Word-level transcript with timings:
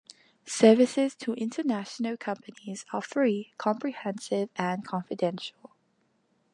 Services 0.47 1.13
to 1.13 1.35
international 1.35 2.17
companies 2.17 2.87
are 2.91 3.03
free, 3.03 3.53
comprehensive 3.59 4.49
and 4.55 4.83
confidential. 4.83 5.75